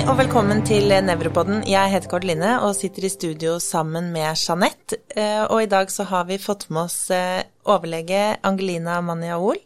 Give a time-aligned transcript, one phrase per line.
[0.00, 1.58] Hei og velkommen til Nevropodden.
[1.68, 4.96] Jeg heter Kort Line og sitter i studio sammen med Jeanette.
[5.12, 9.60] Eh, og i dag så har vi fått med oss eh, overlege Angelina Maniaol.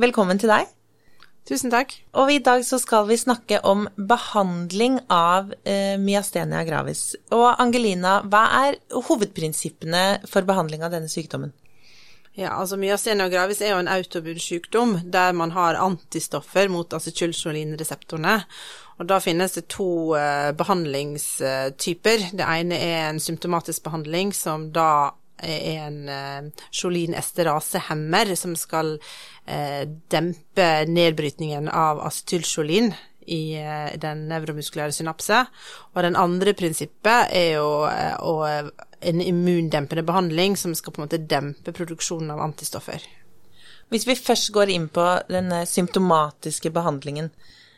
[0.00, 0.70] Velkommen til deg.
[1.44, 1.92] Tusen takk.
[2.16, 7.10] Og i dag så skal vi snakke om behandling av eh, myastenia gravis.
[7.36, 11.52] Og Angelina, hva er hovedprinsippene for behandling av denne sykdommen?
[12.36, 18.42] Ja, altså Myastenia gravis er jo en autobud sykdom der man har antistoffer mot acetylcholinreseptorene.
[19.00, 22.26] Og da finnes det to uh, behandlingstyper.
[22.36, 29.82] Det ene er en symptomatisk behandling som da er en uh, cholinesterasehemmer som skal uh,
[30.12, 32.92] dempe nedbrytningen av acetylcholin
[33.26, 33.56] i
[33.98, 35.40] den nevromuskulære synapse.
[35.96, 38.34] Og den andre prinsippet er jo å
[39.00, 43.02] en immundempende behandling som skal på en måte dempe produksjonen av antistoffer.
[43.92, 47.30] Hvis vi først går inn på den symptomatiske behandlingen,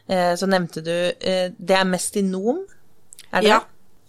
[0.09, 2.63] eh, så nevnte du eh, det er mestinom?
[3.31, 3.61] Er det ja.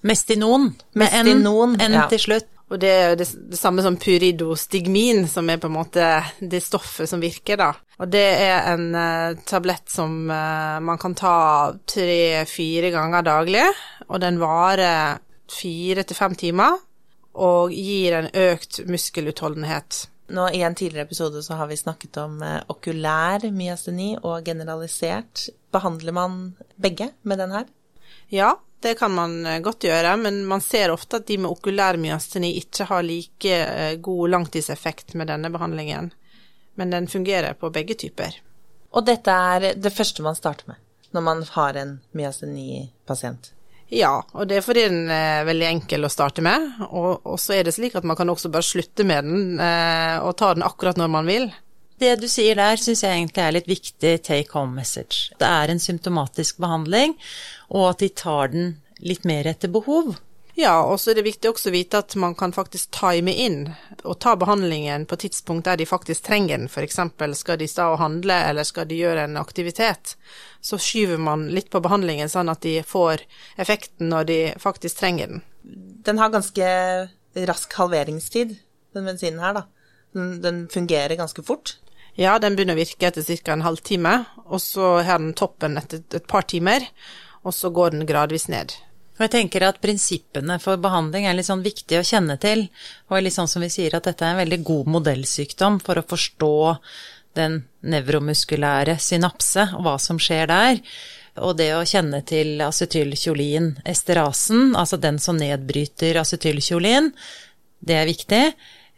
[0.01, 2.07] Mestinon, med Mestinon, N, N ja.
[2.07, 2.47] til slutt.
[2.69, 6.05] Og det er det, det samme som pyridostigmin, som er på en måte
[6.39, 7.71] det stoffet som virker, da.
[7.97, 11.33] Og det er en uh, tablett som uh, man kan ta
[11.89, 13.65] tre-fire ganger daglig,
[14.05, 15.17] og den varer
[15.49, 16.77] fire til fem timer
[17.39, 20.05] og gir en økt muskelutholdenhet.
[20.29, 25.47] Nå I en tidligere episode så har vi snakket om eh, okulær myasteni og generalisert.
[25.73, 26.39] Behandler man
[26.75, 27.69] begge med den her?
[28.29, 28.51] Ja,
[28.83, 32.51] det kan man eh, godt gjøre, men man ser ofte at de med okulær myasteni
[32.59, 36.11] ikke har like eh, god langtidseffekt med denne behandlingen.
[36.77, 38.37] Men den fungerer på begge typer.
[38.93, 43.53] Og dette er det første man starter med når man har en myasteni-pasient?
[43.89, 46.67] Ja, og det er fordi den er veldig enkel å starte med.
[46.89, 50.19] Og, og så er det slik at man kan også bare slutte med den eh,
[50.21, 51.49] og ta den akkurat når man vil.
[51.99, 55.33] Det du sier der, syns jeg egentlig er litt viktig take home message.
[55.41, 57.17] Det er en symptomatisk behandling,
[57.73, 60.13] og at de tar den litt mer etter behov.
[60.59, 63.61] Ja, og så er det viktig også å vite at man kan faktisk time inn
[64.01, 66.65] og ta behandlingen på tidspunkt der de faktisk trenger den.
[66.67, 66.99] F.eks.
[67.39, 70.17] skal de stå og handle, eller skal de gjøre en aktivitet.
[70.59, 73.23] Så skyver man litt på behandlingen sånn at de får
[73.55, 75.45] effekten når de faktisk trenger den.
[76.09, 76.73] Den har ganske
[77.47, 78.57] rask halveringstid,
[78.97, 79.63] den medisinen her, da.
[80.17, 81.77] Den, den fungerer ganske fort.
[82.19, 83.55] Ja, den begynner å virke etter ca.
[83.55, 86.83] en halvtime, og så har den toppen etter et par timer,
[87.47, 88.75] og så går den gradvis ned.
[89.19, 92.69] Og jeg tenker at prinsippene for behandling er litt sånn viktig å kjenne til,
[93.11, 96.07] og litt sånn som vi sier at dette er en veldig god modellsykdom for å
[96.07, 96.55] forstå
[97.35, 100.79] den nevromuskulære synapse og hva som skjer der.
[101.43, 107.11] Og det å kjenne til acetylkjolin esterasen, altså den som nedbryter acetylkjolin,
[107.79, 108.43] det er viktig.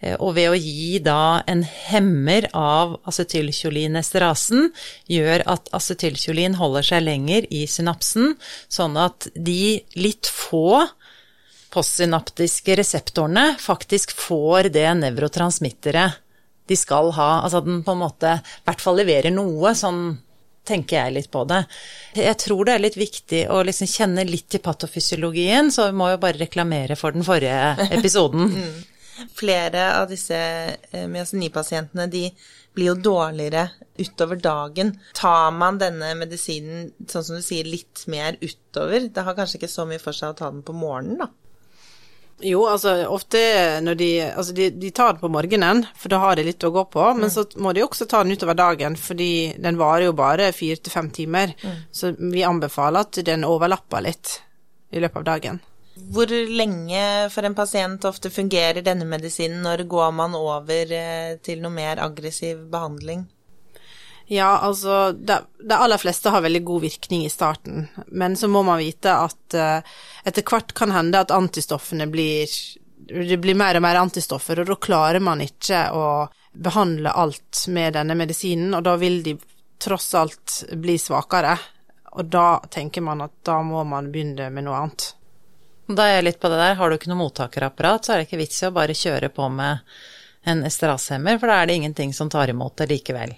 [0.02, 4.72] Eh, og ved å gi da en hemmer av acetylkyolinesterasen,
[5.12, 8.36] gjør at acetylkyolin holder seg lenger i synapsen,
[8.72, 10.82] sånn at de litt få
[11.72, 16.20] postsynaptiske reseptorene faktisk får det nevrotransmitteret
[16.68, 17.30] de skal ha.
[17.46, 20.20] Altså at den på en måte i hvert fall leverer noe, sånn
[20.68, 21.64] tenker jeg litt på det.
[22.16, 26.12] Jeg tror det er litt viktig å liksom kjenne litt til patofysiologien, så vi må
[26.12, 28.52] jo bare reklamere for den forrige episoden.
[29.36, 32.26] Flere av disse eh, myaseni-pasientene de
[32.76, 33.68] blir jo dårligere
[34.00, 34.94] utover dagen.
[35.18, 39.10] Tar man denne medisinen, sånn som du sier, litt mer utover?
[39.12, 41.32] Det har kanskje ikke så mye for seg å ta den på morgenen, da?
[42.42, 43.40] Jo, altså ofte
[43.86, 46.72] når de Altså de, de tar det på morgenen, for da har de litt å
[46.74, 50.16] gå på, men så må de også ta den utover dagen, fordi den varer jo
[50.18, 51.54] bare fire til fem timer.
[51.94, 54.40] Så vi anbefaler at den overlapper litt
[54.92, 55.62] i løpet av dagen.
[56.10, 59.62] Hvor lenge for en pasient ofte fungerer denne medisinen?
[59.64, 63.28] Når går man over eh, til noe mer aggressiv behandling?
[64.32, 65.42] Ja, altså de,
[65.76, 69.98] aller fleste har veldig god virkning i starten, men så må man vite at uh,
[70.24, 72.48] etter hvert kan hende at antistoffene blir
[73.12, 76.06] Det blir mer og mer antistoffer, og da klarer man ikke å
[76.54, 79.36] behandle alt med denne medisinen, og da vil de
[79.82, 81.58] tross alt bli svakere.
[82.16, 85.10] Og da tenker man at da må man begynne med noe annet.
[85.92, 88.30] Da er jeg litt på det der, har du ikke noe mottakerapparat, så er det
[88.30, 89.82] ikke vits i å bare kjøre på med
[90.48, 93.34] en esterasemmer, for da er det ingenting som tar imot det likevel.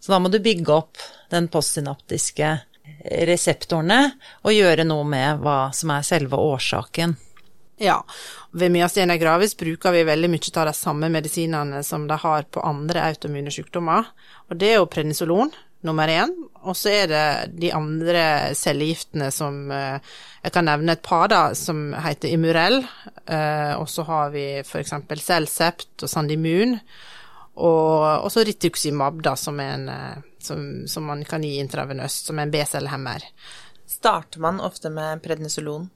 [0.00, 1.00] Så da må du bygge opp
[1.32, 2.52] den postsynaptiske
[3.28, 3.98] reseptorene
[4.44, 7.16] og gjøre noe med hva som er selve årsaken.
[7.80, 7.96] Ja,
[8.52, 12.60] ved myastenia gravis bruker vi veldig mye av de samme medisinene som de har på
[12.64, 14.08] andre autoimmune sykdommer,
[14.48, 15.52] og det er jo prednisolon
[15.86, 17.26] nummer én, og så er det
[17.60, 18.24] de andre
[18.56, 20.00] cellegiftene som eh,
[20.44, 22.82] Jeg kan nevne et par, da, som heter Imurell,
[23.26, 24.94] eh, og så har vi f.eks.
[25.20, 26.78] Celcept og Sandimun,
[27.60, 32.48] og også Rituximab, da, som, en, eh, som, som man kan gi intravenøst, som er
[32.48, 33.28] en B-cellehemmer.
[33.86, 35.90] starter man ofte med prednisolon?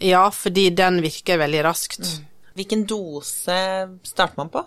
[0.00, 2.06] Ja, fordi den virker veldig raskt.
[2.56, 3.56] Hvilken dose
[4.02, 4.64] starter man på?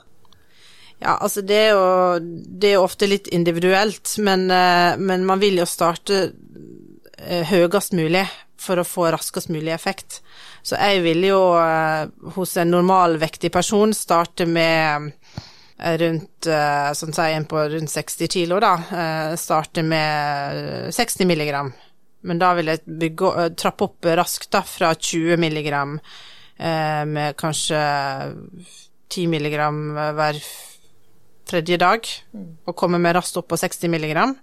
[1.04, 1.88] Ja, altså det er jo,
[2.64, 6.30] det er ofte litt individuelt, men, eh, men man vil jo starte
[7.20, 8.24] eh, høyest mulig
[8.64, 10.22] for å få raskest mulig effekt.
[10.64, 12.08] Så jeg vil jo eh,
[12.38, 15.12] hos en normalvektig person starte med
[15.84, 16.48] rundt
[16.96, 19.34] sånn sier en på rundt 60 kilo, da.
[19.36, 21.74] Starte med 60 milligram.
[22.24, 25.98] Men da vil jeg bygge, trappe opp raskt, da, fra 20 milligram
[27.10, 27.82] med kanskje
[29.18, 30.40] 10 milligram hver
[31.50, 32.08] tredje dag,
[32.66, 34.36] og kommer med raskt opp på 60 milligram.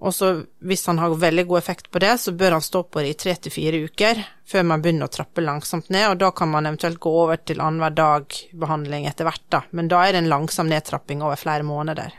[0.00, 0.30] Og så
[0.64, 3.18] hvis han har veldig god effekt på det, så bør han stå på det i
[3.20, 6.66] tre til fire uker før man begynner å trappe langsomt ned, og da kan man
[6.66, 9.62] eventuelt gå over til annenhver dag-behandling etter hvert, da.
[9.76, 12.16] Men da er det en langsom nedtrapping over flere måneder.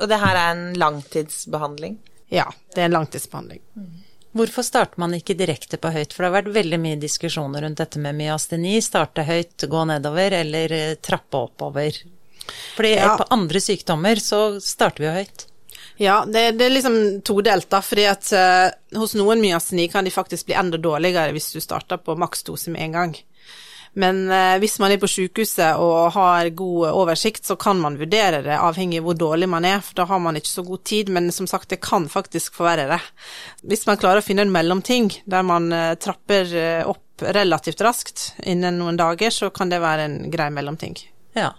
[0.00, 1.98] Og det her er en langtidsbehandling?
[2.32, 3.62] Ja, det er en langtidsbehandling.
[4.36, 6.12] Hvorfor starter man ikke direkte på høyt?
[6.12, 8.74] For det har vært veldig mye diskusjoner rundt dette med myasteni.
[8.84, 11.96] Starte høyt, gå nedover, eller eh, trappe oppover.
[12.76, 13.16] Fordi Ja.
[13.18, 15.46] på andre sykdommer så starter vi jo høyt.
[15.96, 20.12] Ja, det, det er liksom todelt, da, fordi at uh, hos noen myasteni kan de
[20.12, 23.16] faktisk bli enda dårligere hvis du starter på maksdose med en gang.
[23.96, 28.42] Men eh, hvis man er på sykehuset og har god oversikt, så kan man vurdere
[28.44, 31.08] det, avhengig av hvor dårlig man er, for da har man ikke så god tid,
[31.16, 32.98] men som sagt, det kan faktisk forverre det.
[33.64, 38.26] Hvis man klarer å finne en mellomting der man eh, trapper eh, opp relativt raskt
[38.44, 40.98] innen noen dager, så kan det være en grei mellomting.
[41.32, 41.54] Ja.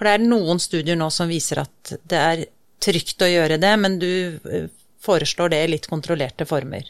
[0.00, 2.44] For det er noen studier nå som viser at det er
[2.80, 4.08] trygt å gjøre det, men du
[4.48, 4.70] eh,
[5.04, 6.86] foreslår det i litt kontrollerte former.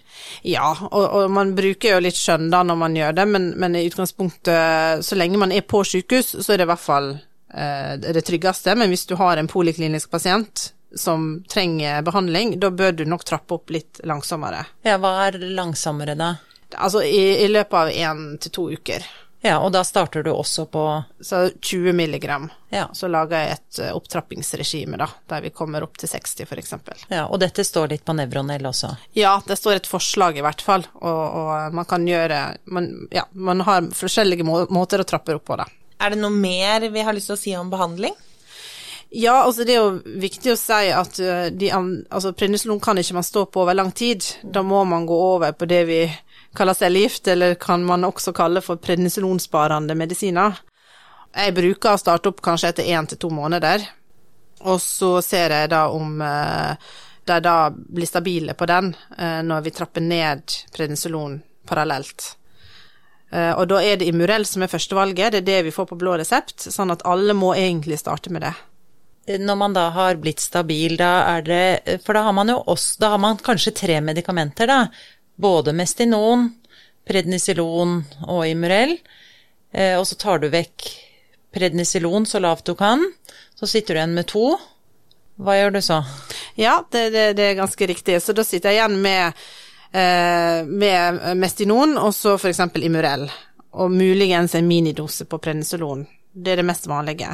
[0.46, 3.74] Ja, og, og man bruker jo litt skjønn da når man gjør det, men, men
[3.74, 7.96] i utgangspunktet, så lenge man er på sykehus, så er det i hvert fall eh,
[7.98, 8.76] det tryggeste.
[8.78, 13.58] Men hvis du har en poliklinisk pasient som trenger behandling, da bør du nok trappe
[13.58, 14.62] opp litt langsommere.
[14.86, 16.36] Ja, hva er langsommere da?
[16.78, 19.06] Altså i, i løpet av én til to uker.
[19.42, 20.82] Ja, og da starter du også på
[21.20, 22.50] Så 20 milligram.
[22.68, 22.88] Ja.
[22.92, 26.74] Så lager jeg et eh, opptrappingsregime, da, der vi kommer opp til 60 f.eks.
[27.08, 28.92] Ja, og dette står litt på Nevronell også.
[29.16, 33.24] Ja, det står et forslag i hvert fall, og, og man kan gjøre man, Ja,
[33.32, 35.66] man har forskjellige må måter å trappe opp på, da.
[36.00, 38.14] Er det noe mer vi har lyst til å si om behandling?
[39.10, 43.16] Ja, altså det er jo viktig å si at uh, de, altså prednisolon kan ikke
[43.16, 44.22] man stå på over lang tid.
[44.42, 46.04] Da må man gå over på det vi
[46.56, 50.58] kaller cellegift, eller kan man også kalle for prednisolonsparende medisiner.
[51.30, 53.84] Jeg bruker å starte opp kanskje etter én til to måneder,
[54.66, 56.74] og så ser jeg da om uh,
[57.24, 61.38] de da blir stabile på den uh, når vi trapper ned prednisolon
[61.70, 62.34] parallelt.
[63.30, 65.98] Eh, og da er det Imurell som er førstevalget, det er det vi får på
[65.98, 68.54] blå resept, sånn at alle må egentlig starte med det.
[69.38, 73.02] Når man da har blitt stabil, da er det For da har man jo også
[73.02, 74.78] Da har man kanskje tre medikamenter, da.
[75.40, 76.50] Både Mestinon,
[77.08, 78.98] Prednisilon og Imurell.
[79.72, 80.88] Eh, og så tar du vekk
[81.54, 83.02] Prednisilon så lavt du kan.
[83.56, 84.52] Så sitter du igjen med to.
[85.40, 86.02] Hva gjør du så?
[86.60, 88.18] Ja, det, det, det er ganske riktig.
[88.22, 89.40] Så da sitter jeg igjen med,
[89.96, 93.24] eh, med Mestinon og så for eksempel Imurell.
[93.80, 96.04] Og muligens en minidose på prednisolon.
[96.32, 97.32] Det er det mest vanlige.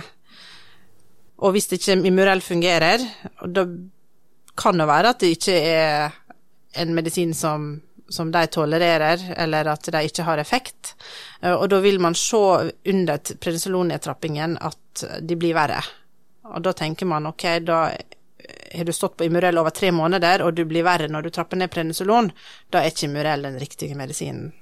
[1.43, 3.03] Og hvis ikke Imurell fungerer,
[3.43, 3.67] da
[4.57, 6.15] kan det være at det ikke er
[6.77, 7.67] en medisin som,
[8.09, 10.95] som de tolererer, eller at de ikke har effekt.
[11.43, 12.43] Eh, Og da vil man se
[12.85, 15.83] under prednisolonnedtrappingen at de blir verre.
[16.47, 17.81] Og da tenker man ok, da
[18.77, 21.59] har du stått på Imurell over tre måneder, og du blir verre når du trapper
[21.59, 22.31] ned prednisolon,
[22.71, 24.53] da er ikke Imurell den riktige medisinen.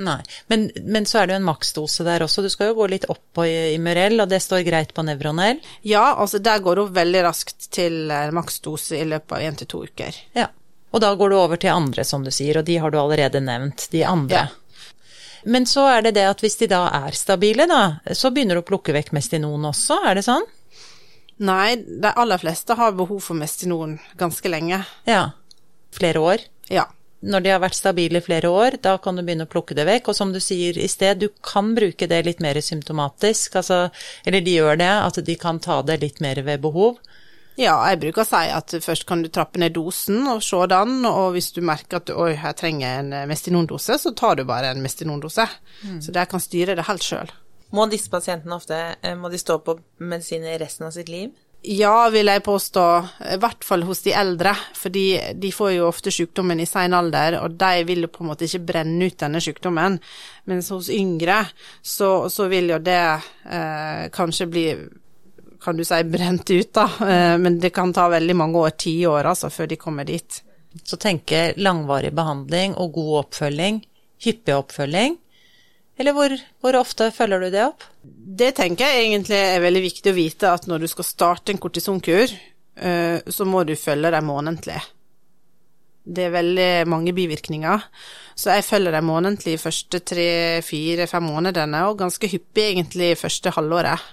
[0.00, 0.22] Nei.
[0.48, 2.40] Men, men så er det jo en maksdose der også.
[2.44, 3.44] Du skal jo gå litt opp på
[3.74, 5.60] Imurell, og det står greit på Nevronell.
[5.84, 9.68] Ja, altså der går hun veldig raskt til eh, maksdose i løpet av én til
[9.68, 10.16] to uker.
[10.36, 10.48] Ja.
[10.92, 13.40] Og da går du over til andre, som du sier, og de har du allerede
[13.40, 14.46] nevnt, de andre.
[15.44, 18.62] Men så er det det at hvis de da er stabile, da, så begynner du
[18.62, 20.44] å plukke vekk Mestinon også, er det sånn?
[21.42, 24.82] Nei, de aller fleste har behov for Mestinon ganske lenge.
[25.08, 25.30] Ja.
[25.96, 26.44] Flere år.
[26.70, 26.86] Ja.
[27.22, 29.86] Når de har vært stabile i flere år, da kan du begynne å plukke det
[29.86, 30.10] vekk.
[30.10, 33.84] Og som du sier i sted, du kan bruke det litt mer symptomatisk, altså,
[34.26, 36.98] eller de gjør det, at de kan ta det litt mer ved behov.
[37.60, 41.02] Ja, jeg bruker å si at først kan du trappe ned dosen og se den,
[41.08, 44.82] og hvis du merker at oi, jeg trenger en Mestinon-dose, så tar du bare en
[44.84, 45.46] mestinondose.
[45.84, 46.00] Mm.
[46.04, 47.32] Så der kan styre det helt sjøl.
[47.72, 51.32] Må disse pasientene ofte eh, må de stå på medisiner resten av sitt liv?
[51.62, 52.84] Ja, vil jeg påstå,
[53.36, 55.04] i hvert fall hos de eldre, fordi
[55.38, 58.48] de får jo ofte sykdommen i sein alder, og de vil jo på en måte
[58.48, 60.00] ikke brenne ut denne sykdommen,
[60.50, 61.44] mens hos yngre
[61.78, 64.66] så, så vil jo det eh, kanskje bli
[65.62, 68.94] kan du si brent ut, da, eh, men det kan ta veldig mange år, ti
[69.06, 70.42] år altså, før de kommer dit.
[70.88, 73.82] så tenke langvarig behandling og god oppfølging,
[74.24, 75.18] hyppig oppfølging.
[76.00, 76.32] Eller hvor,
[76.64, 77.84] hvor, ofte følger du det opp?
[78.02, 81.60] Det tenker jeg egentlig er veldig viktig å vite, at når du skal starte en
[81.60, 84.80] kortisonkur, eh, så må du følge dem månedlig.
[86.02, 87.84] Det er veldig mange bivirkninger,
[88.34, 90.30] så jeg følger dem månedlig de første tre,
[90.66, 94.08] fire, fem månedene, og ganske hyppig egentlig første halvåret.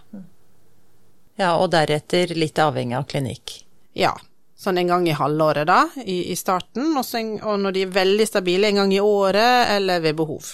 [1.39, 3.53] Ja, og deretter litt avhengig av klinikk.
[3.96, 4.12] Ja.
[4.60, 7.93] Sånn en gang i halvåret, da, i, i starten, og, en, og når de er
[7.96, 10.50] veldig stabile, en gang i året eller ved behov.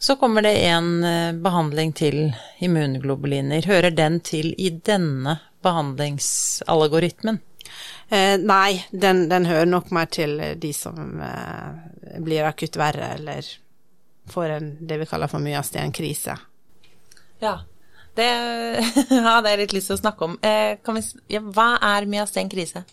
[0.00, 2.18] Så kommer det en eh, behandling til
[2.58, 3.68] immunglobuliner.
[3.70, 7.38] Hører den til i denne behandlingsalgoritmen?
[8.08, 13.46] Eh, nei, den, den, hører nok mer til de som eh, blir akutt verre, eller
[14.32, 16.34] får en, det vi kaller for myastenkrise.
[17.44, 17.60] Ja,
[18.18, 18.30] det
[19.28, 20.38] hadde jeg litt lyst til å snakke om.
[20.42, 22.84] Eh, vi, ja, hva er myastenkrise?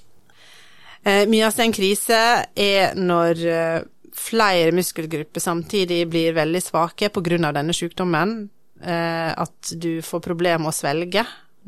[1.03, 2.21] Eh, myastenkrise
[2.53, 3.81] er når eh,
[4.17, 7.51] flere muskelgrupper samtidig blir veldig svake pga.
[7.51, 8.39] denne sykdommen.
[8.77, 11.23] At du får problemer med å svelge.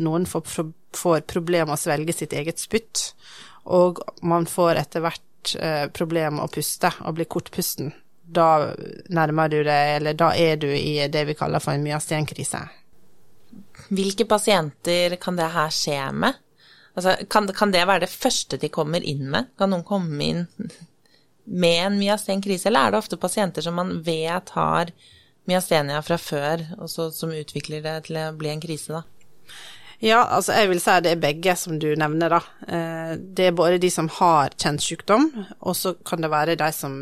[0.06, 0.44] Noen får,
[0.94, 3.08] får problemer med å svelge sitt eget spytt
[3.70, 7.92] og man får etter hvert eh, problemer med å puste og blir kortpusten.
[8.30, 8.74] Da
[9.10, 12.62] nærmer du deg, eller da er du i det vi kaller for en myastenkrise.
[13.90, 16.38] Hvilke pasienter kan det her skje med?
[16.98, 19.52] Altså, kan, kan, det være det første de kommer inn med?
[19.58, 20.44] Kan noen komme inn
[21.50, 24.92] med en myastenkrise, eller er det ofte pasienter som man vet har
[25.50, 29.06] myastenia fra før, og så, som utvikler det til å bli en krise, da?
[30.00, 32.42] Ja, altså jeg vil si det er begge som du nevner, da.
[32.68, 35.28] Eh, det er både de som har kjent sykdom,
[35.60, 37.00] og så kan det være de som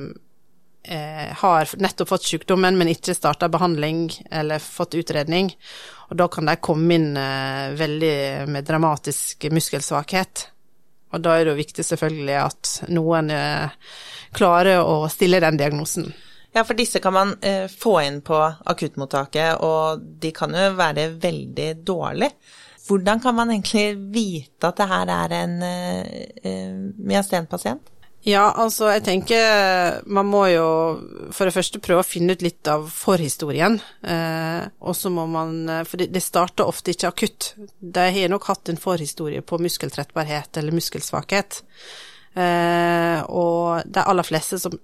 [0.88, 5.54] eh, har nettopp fått sykdommen, men ikke starta behandling eller fått utredning.
[6.10, 8.18] Og da kan de komme inn eh, veldig
[8.52, 10.48] med dramatisk muskelsvakhet.
[11.16, 13.30] Og da er det jo viktig selvfølgelig at noen
[14.36, 16.10] klarer å stille den diagnosen.
[16.58, 21.12] Ja, for disse kan man eh, få inn på akuttmottaket, og de kan jo være
[21.22, 22.32] veldig dårlige.
[22.88, 27.90] Hvordan kan man egentlig vite at det her er en uh, myastenpasient?
[28.26, 30.66] Ja, altså jeg tenker man må jo
[31.32, 33.78] for det første prøve å finne ut litt av forhistorien.
[34.04, 37.52] Eh, og så må man For det, det starter ofte ikke akutt.
[37.80, 41.62] De har nok hatt en forhistorie på muskeltrettbarhet eller muskelsvakhet.
[42.36, 44.76] Eh, og de aller fleste som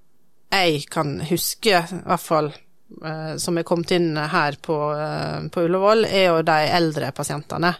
[0.54, 2.54] jeg kan huske, i hvert fall
[3.02, 7.74] Eh, som er kommet inn her på, eh, på Ullevål, er jo de eldre pasientene.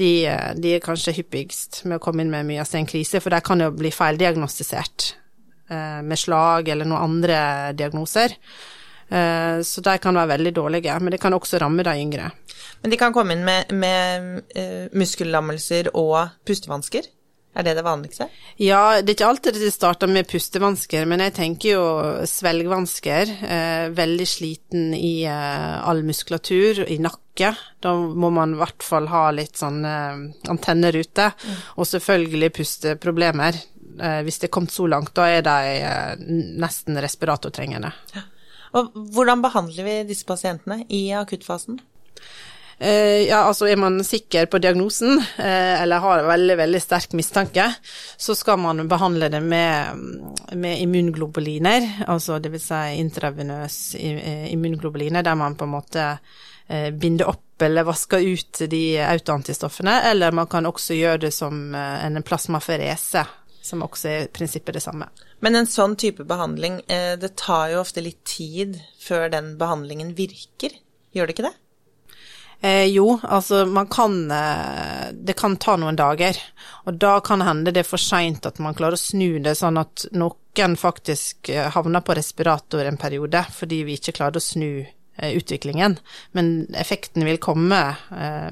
[0.00, 3.60] De, eh, de, er kanskje hyppigst med å komme inn med myastenkrise, for de kan
[3.60, 5.16] jo bli feildiagnostisert
[5.72, 7.36] med slag eller noen andre
[7.72, 8.34] diagnoser.
[9.08, 12.26] Så de kan være veldig dårlige, men det kan også ramme de yngre.
[12.82, 17.08] Men de kan komme inn med, med muskellammelser og pustevansker?
[17.52, 18.28] Er det det vanligste?
[18.56, 21.82] Ja, det er ikke alltid det starter med pustevansker, men jeg tenker jo
[22.28, 23.32] svelgvansker.
[23.44, 27.52] Eh, veldig sliten i eh, all muskulatur, i nakke.
[27.84, 31.28] Da må man i hvert fall ha litt sånn eh, antenner ute.
[31.36, 31.60] Mm.
[31.76, 33.60] Og selvfølgelig pusteproblemer.
[34.00, 36.26] Eh, hvis det er kommet så langt, da er de eh,
[36.62, 37.92] nesten respiratortrengende.
[38.16, 38.24] Ja.
[38.80, 41.82] Og hvordan behandler vi disse pasientene i akuttfasen?
[42.82, 47.68] Eh, ja, altså er man sikker på diagnosen, eh, eller har veldig, veldig sterk mistanke,
[48.18, 50.00] så skal man behandle det med,
[50.58, 56.08] med immunglobuliner, altså vil si intravenøs eh, immunglobuliner, der man på en måte
[56.72, 62.22] binder opp eller vasker ut de autoantistoffene, eller man kan også gjøre det som en
[62.24, 63.26] plasmaferese,
[63.62, 65.10] som også er i prinsippet det samme.
[65.44, 70.78] Men en sånn type behandling, det tar jo ofte litt tid før den behandlingen virker,
[71.12, 71.58] gjør det ikke det?
[72.62, 76.38] Eh, jo, altså man kan eh, Det kan ta noen dager.
[76.86, 79.80] Og da kan hende det er for seint at man klarer å snu det, sånn
[79.80, 84.68] at noen faktisk eh, havner på respirator en periode fordi vi ikke klarer å snu
[84.78, 85.96] eh, utviklingen.
[86.38, 87.80] Men effekten vil komme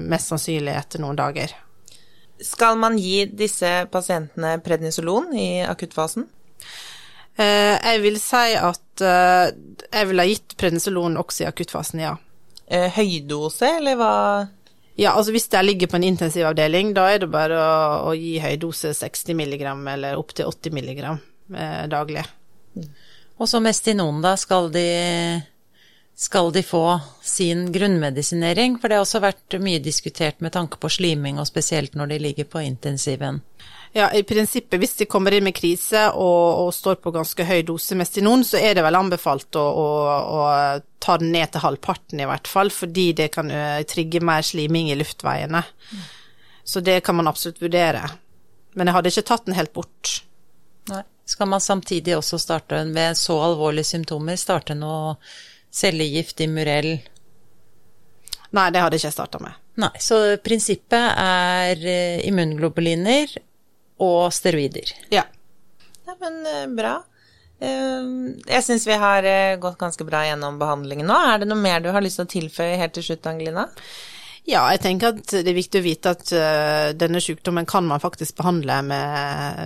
[0.03, 1.53] mest sannsynlig etter noen dager.
[2.41, 6.25] Skal man gi disse pasientene prednisolon i akuttfasen?
[7.39, 12.17] Eh, jeg vil si at jeg ville ha gitt prednisolon også i akuttfasen, ja
[12.71, 14.15] høydose, eller hva?
[14.99, 18.35] Ja, altså hvis det ligger på en intensivavdeling, da er det bare å, å gi
[18.43, 19.63] høydose 60 mg
[19.93, 22.25] eller opptil 80 mg eh, daglig.
[23.41, 24.85] Og så Mestinon, da, skal de,
[26.15, 26.83] skal de få
[27.25, 28.77] sin grunnmedisinering?
[28.81, 32.21] For det har også vært mye diskutert med tanke på sliming, og spesielt når de
[32.27, 33.41] ligger på intensiven.
[33.93, 37.59] Ja, i prinsippet, hvis de kommer inn med krise og, og står på ganske høy
[37.67, 39.87] dose Mestinon, så er det vel anbefalt å, å,
[40.31, 40.45] å,
[41.03, 44.93] ta den ned til halvparten i hvert fall, fordi det kan uh, trigge mer sliming
[44.93, 45.63] i luftveiene.
[45.91, 46.05] Mm.
[46.63, 48.05] Så det kan man absolutt vurdere.
[48.79, 50.13] Men jeg hadde ikke tatt den helt bort.
[50.91, 51.03] Nei.
[51.27, 55.17] Skal man samtidig også starte med så alvorlige symptomer, starte noe
[55.71, 56.93] cellegift, i murell?
[58.55, 59.59] Nei, det hadde ikke jeg starta med.
[59.83, 63.31] Nei, så prinsippet er eh, immunglobuliner
[64.01, 64.91] og steroider.
[65.13, 65.27] Ja.
[66.07, 66.97] Ja, men eh, bra.
[67.61, 68.07] Eh,
[68.49, 71.17] Jeg syns vi har eh, gått ganske bra gjennom behandlingen nå.
[71.31, 73.67] Er det noe mer du har lyst til å tilføye helt til slutt, Angelina?
[74.49, 76.31] Ja, jeg tenker at det er viktig å vite at
[76.97, 79.59] denne sykdommen kan man faktisk behandle med,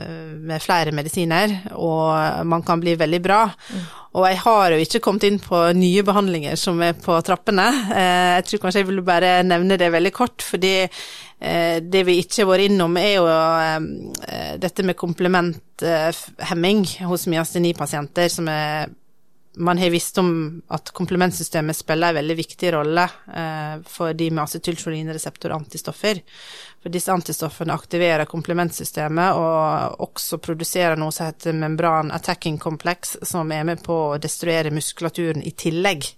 [0.51, 3.37] med flere medisiner, og man kan bli veldig bra.
[3.71, 3.85] Mm.
[4.19, 7.69] Og jeg har jo ikke kommet inn på nye behandlinger som er på trappene.
[7.87, 10.75] Jeg tror kanskje jeg vil bare nevne det veldig kort, fordi
[11.37, 13.25] det vi ikke har vært innom er jo
[14.63, 18.87] dette med komplementhemming hos myasteni-pasienter, som er
[19.57, 24.43] man har visst om at komplementsystemet spiller en veldig viktig rolle eh, for de med
[24.43, 26.21] acetylcholinreseptor-antistoffer.
[26.83, 33.51] For disse antistoffene aktiverer komplementsystemet og også produserer noe som heter membran attacking complex, som
[33.51, 36.09] er med på å destruere muskulaturen i tillegg.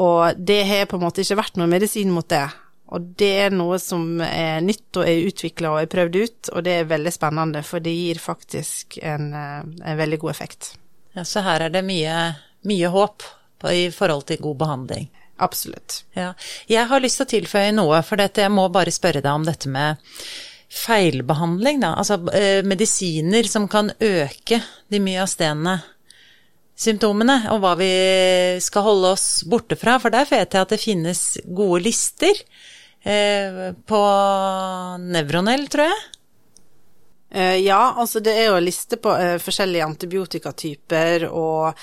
[0.00, 2.46] Og det har på en måte ikke vært noen medisin mot det.
[2.90, 6.64] Og det er noe som er nytt og er utvikla og er prøvd ut, og
[6.66, 10.74] det er veldig spennende, for det gir faktisk en, eh, en veldig god effekt.
[11.14, 12.34] Ja, Så her er det mye,
[12.66, 13.22] mye håp
[13.60, 15.08] på, i forhold til god behandling.
[15.38, 16.02] Absolutt.
[16.14, 16.34] Ja.
[16.68, 19.46] Jeg har lyst til å tilføye noe, for dette, jeg må bare spørre deg om
[19.46, 19.96] dette med
[20.70, 21.94] feilbehandling, da.
[21.98, 25.80] Altså eh, medisiner som kan øke de myastenene
[26.80, 27.90] symptomene, og hva vi
[28.62, 29.98] skal holde oss borte fra.
[30.00, 32.38] For der vet jeg at det finnes gode lister
[33.02, 34.02] eh, på
[35.00, 35.98] Nevronell, tror jeg.
[37.30, 41.74] Eh, ja, altså det er jo en liste på eh, forskjellige antibiotikatyper og uh,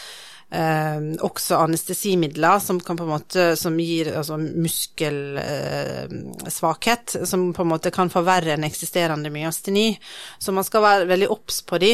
[1.24, 7.92] også anestesimidler som kan på en måte som gir altså muskelsvakhet, som på en måte
[7.96, 10.00] kan forverre en eksisterende myasteni.
[10.40, 11.94] Så man skal være veldig obs på de.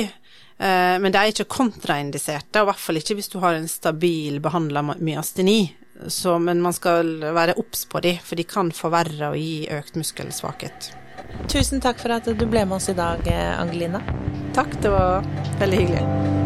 [0.64, 4.40] Men de er ikke kontraindiserte, og i hvert fall ikke hvis du har en stabil
[4.40, 5.83] behandla myasteni.
[6.08, 10.00] Så, men man skal være obs på de, for de kan forverre og gi økt
[10.00, 10.92] muskelsvakhet.
[11.50, 13.26] Tusen takk for at du ble med oss i dag,
[13.58, 14.04] Angelina.
[14.54, 15.26] Takk, det var
[15.62, 16.43] veldig hyggelig.